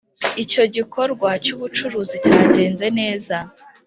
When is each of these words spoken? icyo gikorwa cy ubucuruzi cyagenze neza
icyo 0.43 0.63
gikorwa 0.75 1.29
cy 1.43 1.51
ubucuruzi 1.55 2.15
cyagenze 2.25 2.85
neza 2.99 3.37